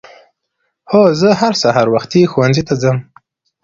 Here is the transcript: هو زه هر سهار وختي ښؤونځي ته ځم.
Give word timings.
هو 0.91 1.03
زه 1.21 1.29
هر 1.41 1.53
سهار 1.61 1.87
وختي 1.95 2.21
ښؤونځي 2.31 2.63
ته 2.67 2.73
ځم. 2.81 2.97